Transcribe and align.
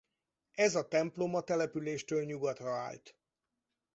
Ez 0.55 0.75
a 0.75 0.87
templom 0.87 1.35
a 1.35 1.41
településtől 1.41 2.25
nyugatra 2.25 2.71
állt. 2.71 3.15